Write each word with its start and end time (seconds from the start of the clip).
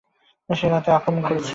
সে 0.49 0.67
রাতে 0.69 0.89
আক্রমণ 0.91 1.21
করেছে। 1.23 1.49